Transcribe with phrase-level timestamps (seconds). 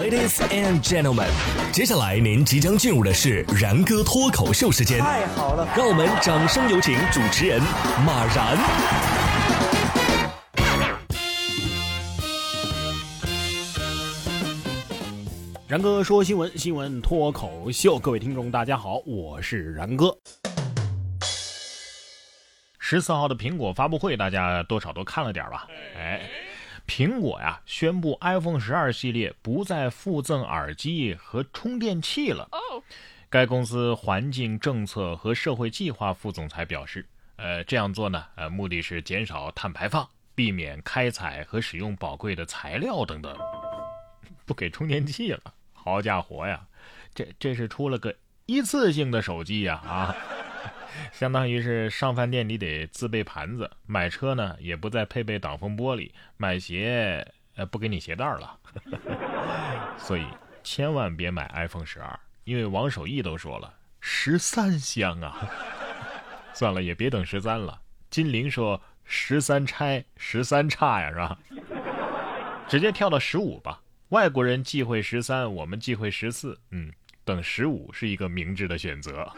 [0.00, 1.28] Ladies and gentlemen，
[1.70, 4.98] 接下来您即将进入的是然哥脱口秀时间。
[5.00, 7.60] 太好了，让我们掌声有请主持人
[8.06, 8.56] 马然。
[15.68, 20.16] 然哥说新闻，新闻脱口秀，各位听众大家好，我是然哥。
[22.78, 25.68] 十四号的苹果发布会，大家多少都看了点吧？
[25.98, 26.22] 哎。
[26.86, 32.48] 苹果呀，宣布 iPhone 十二系列不再附赠耳机和充电器了。
[33.30, 43.34] 该公司环境政策和社会计划副总裁表示，呃，这样做呢，呃，目的是减少碳排放，避免开采和使用宝贵的材料等等。
[44.44, 45.40] 不给充电器了，
[45.72, 46.60] 好家伙呀，
[47.14, 50.14] 这这是出了个一次性的手机呀啊！
[51.12, 58.58] 相当于是上饭店你得自备盘子，买车呢也不再配备挡风玻璃，买鞋呃不给你鞋带了，
[59.98, 60.24] 所以
[60.62, 65.48] 千万别买 iPhone 十二，因为王守义都说了十三香啊，
[66.54, 71.38] 算了也别等十三了，金陵说十三拆十三差呀是吧？
[72.68, 76.90] 直接跳到十五吧，外国人忌讳十三，我们忌讳十四，嗯，
[77.24, 79.30] 等十五是一个明智的选择。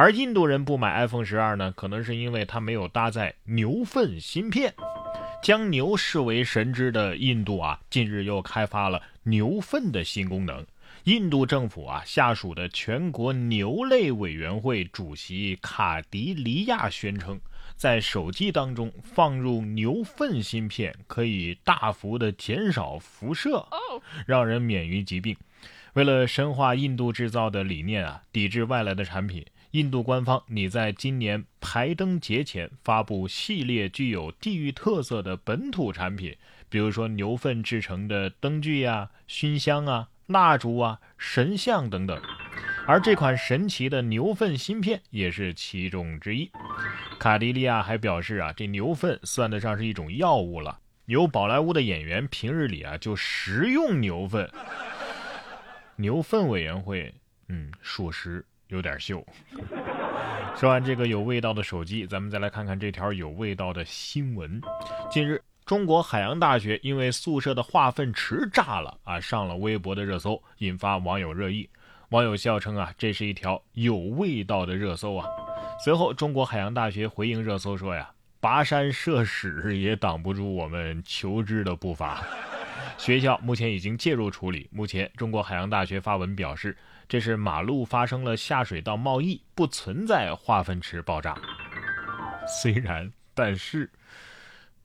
[0.00, 4.72] 而印度人不买 iPhone 十二呢，可能是因为它没有搭载牛粪芯片。
[5.42, 10.64] 将牛视为神之的印度啊，近日又开发了牛粪的新功能。
[11.02, 17.40] 印度政府啊下属的全国牛类委员会主席卡迪利亚宣称，
[17.74, 23.66] 在手机当中放入牛粪芯片，可以大幅的减少辐射，
[24.26, 25.36] 让人免于疾病。
[25.94, 29.44] 为了深化印度制造的理念啊，抵制外来的产品。
[29.72, 36.34] 印度官方拟在今年排灯节前发布系列具有地域特色的本土产品，
[36.70, 42.18] 比如说牛粪制成的灯具呀、熏香啊、蜡烛啊、神像等等。
[42.86, 46.50] 而这款神奇的牛粪芯片也是其中之一。
[47.18, 50.78] 卡迪利亚还表示啊，这牛粪算得上是一种药物了。
[51.04, 54.50] 有宝莱坞的演员平日里啊就食用牛粪。
[55.96, 57.14] 牛粪委员会，
[57.48, 58.46] 嗯，属实。
[58.68, 59.24] 有点秀。
[60.56, 64.60] 说完这个有味道的手机，咱们再来看看这条有味道的新闻。
[65.10, 71.68] 近日，中国海洋大学因为宿舍的化粪池炸了啊，上了微博的热搜，引发网友热议。
[72.10, 75.28] 网友笑称啊，这是一条有味道的热搜啊。
[75.84, 82.24] 随后，中国海洋大学回应热搜说呀，跋山涉水也挡不住我们求知的步伐。
[82.96, 84.68] 学校目前已经介入处理。
[84.72, 86.76] 目前，中国海洋大学发文表示，
[87.08, 91.34] 这是马路发生了下水道冒溢，不存在化粪池爆炸。
[92.62, 93.90] 虽然，但是，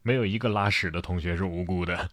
[0.01, 2.09] 没有一个拉屎的同学是无辜的。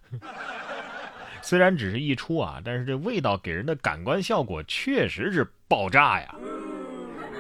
[1.42, 6.34] 虽然只是一出啊，但是这味道给人的感官效果确实是爆炸呀！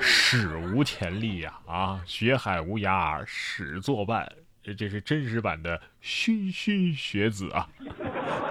[0.00, 1.58] 史无前例呀！
[1.66, 4.30] 啊，学海无涯，屎作伴。
[4.76, 7.68] 这是真实版的熏熏学子啊，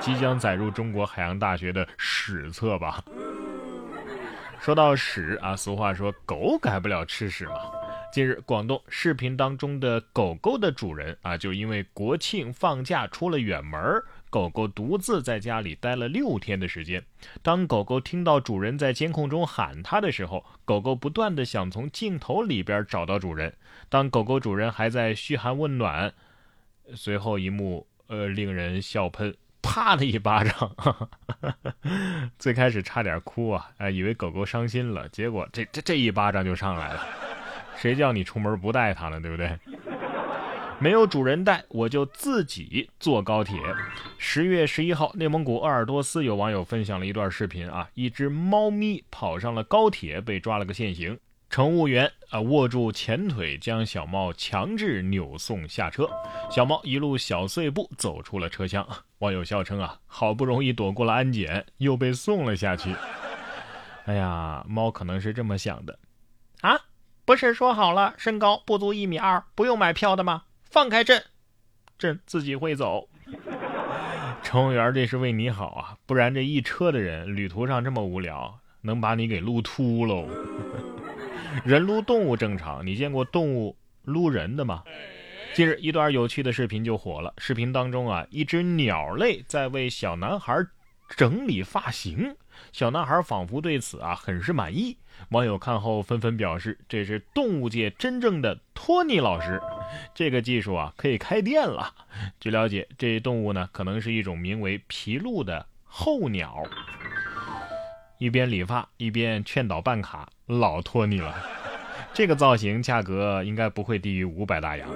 [0.02, 3.02] 即将载入中国海洋大学的史册吧。
[4.60, 7.72] 说到屎啊，俗话说狗改不了吃屎嘛。
[8.12, 13.80] 近日，广东视频当中的狗狗的主人啊，就因为国庆放假出了远门
[14.30, 17.04] 狗狗独自在家里待了六天的时间。
[17.42, 23.56] 当狗狗听到主人在监控中喊它的时候，狗狗不断的想从镜头里边找到主人。
[23.88, 26.14] 当狗狗主人还在嘘寒问暖，
[26.96, 30.76] 随后一幕呃令人笑喷，啪的一巴掌。
[32.40, 37.06] 最开始差点哭啊，哎，以为狗狗伤心了，结果这这这一巴掌就上来了。
[37.76, 39.20] 谁叫你出门不带它了？
[39.20, 39.60] 对不对？
[40.80, 43.60] 没有主人带，我就自己坐高铁。
[44.18, 51.20] 十月十一号，内蒙古鄂尔多斯有网友分享了一段视频啊，一只猫咪跑上了高铁，被抓了个现行。
[51.50, 56.08] 乘务员啊握住前腿，将小猫强制扭送下车。
[56.52, 58.88] 小猫一路小碎步走出了车厢。
[59.18, 62.96] 网友笑称啊，好不容易躲过了安检，又被送了下去。
[64.06, 65.98] 哎呀，猫可能是这么想的
[66.62, 66.80] 啊。
[67.26, 70.44] 不是说好了身高不足一米二不用买票的吗？
[70.64, 71.24] 放开朕，
[71.98, 73.10] 朕自己会走。
[74.44, 80.28] 乘务员这是为你好啊，不然这一车的人旅途上这么无聊，能把你给撸秃喽。
[81.66, 84.84] 人撸动物正常，你见过动物撸人的吗？
[85.54, 87.34] 近日一段有趣的视频就火了。
[87.38, 90.64] 视频当中啊，一只鸟类在为小男孩
[91.18, 92.36] 整理发型，
[92.72, 94.96] 小男孩仿佛对此啊很是满意。
[95.30, 99.60] 网友看后纷纷表示：“这是动物界真正的托尼老师，
[100.14, 101.94] 这个技术啊可以开店了。”
[102.40, 106.64] 据了解，这动物呢可能是一种名为皮鹿的候鸟。
[108.20, 111.36] 一边理发一边劝导办卡，老托你了。
[112.12, 114.90] 这个造型价格应该不会低于五百大洋。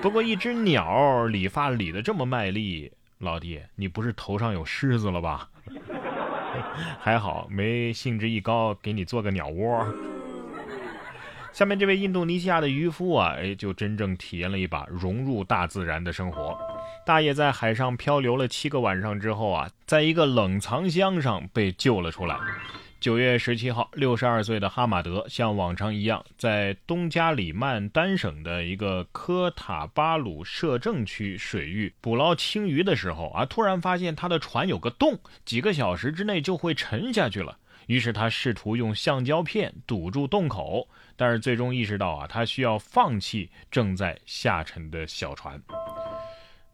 [0.00, 5.48] 不过一只鸟理发理得这么卖力，老弟，你不是头上有虱子了吧？
[7.00, 9.84] 还好没兴致一高给你做个鸟窝。
[11.52, 16.56] 下面这位印度尼西亚的渔夫啊，哎，就真正体验了一把融入大自然的生活。
[17.04, 22.36] 大爷在海上漂流了七个晚上之后啊，在一个冷藏箱上被救了出来。
[23.04, 37.58] 九月十七号，六十二岁的哈马德像往常一样，在东加里曼丹省的一个科塔巴鲁摄政区水域捕捞青鱼的时候啊，突然发现他的船有个洞，几个小时之内就会沉下去了。
[37.88, 45.62] 于是他试图用橡胶片堵住洞口，但是最终意识到啊，他需要放弃正在下沉的小船。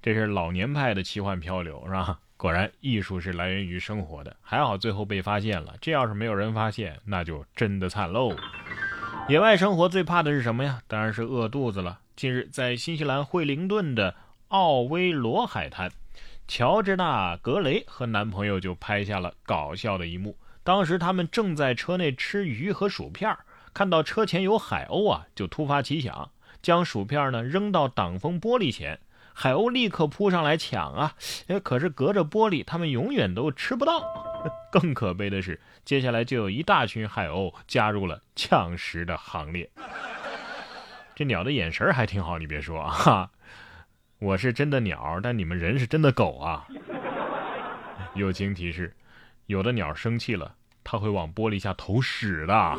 [0.00, 2.20] 这是老年派的奇幻漂流，是吧？
[2.40, 4.34] 果然，艺术是来源于生活的。
[4.40, 8.34] 还好最后被发现了，这要是没有人发现，那就真的惨喽。
[9.28, 10.80] 野外生活最怕的是什么呀？
[10.86, 12.00] 当然是饿肚子了。
[12.16, 14.14] 近日，在新西兰惠灵顿的
[14.48, 15.92] 奥威罗海滩，
[16.48, 20.34] 乔治娜·格雷和男朋友就拍下了搞笑的一幕。
[20.64, 23.36] 当时他们正在车内吃鱼和薯片，
[23.74, 26.30] 看到车前有海鸥啊，就突发奇想，
[26.62, 28.98] 将薯片呢扔到挡风玻璃前。
[29.42, 31.14] 海鸥立刻扑上来抢啊！
[31.48, 34.02] 哎，可是隔着玻璃，它们永远都吃不到。
[34.70, 39.70] 更可悲的是，接下来就有一大群海鸥加入了抢食的行列。
[41.14, 43.30] 这鸟的眼神还挺好，你别说啊，
[44.18, 46.68] 我是真的鸟，但你们人是真的狗啊。
[48.12, 48.94] 友情提示：
[49.46, 52.78] 有的鸟生气了，它会往玻璃下投屎的。